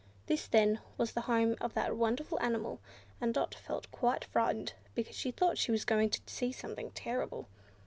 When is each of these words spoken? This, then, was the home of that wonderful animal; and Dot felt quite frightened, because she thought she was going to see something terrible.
This, 0.25 0.47
then, 0.47 0.79
was 0.97 1.11
the 1.11 1.21
home 1.29 1.55
of 1.61 1.75
that 1.75 1.95
wonderful 1.95 2.41
animal; 2.41 2.79
and 3.21 3.35
Dot 3.35 3.53
felt 3.53 3.91
quite 3.91 4.25
frightened, 4.25 4.73
because 4.95 5.15
she 5.15 5.29
thought 5.29 5.59
she 5.59 5.71
was 5.71 5.85
going 5.85 6.09
to 6.09 6.21
see 6.25 6.51
something 6.51 6.89
terrible. 6.89 7.47